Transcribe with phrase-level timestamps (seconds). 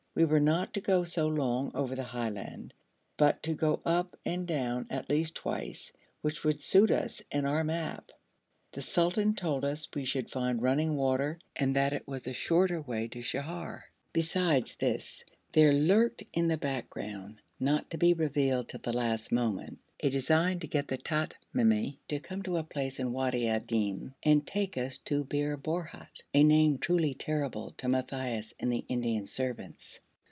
[0.13, 2.73] We were not to go so long over the highland,
[3.15, 7.63] but to go up and down at least twice, which would suit us and our
[7.63, 8.11] map.
[8.73, 12.81] The sultan told us we should find running water, and that it was a shorter
[12.81, 13.83] way to Sheher.
[14.11, 19.79] Besides this, there lurked in the background, not to be revealed till the last moment,
[20.03, 24.45] a design to get the Tamimi to come to a place in Wadi Adim and
[24.45, 29.99] take us to Bir Borhut, a name truly terrible to Matthaios and the Indian servants.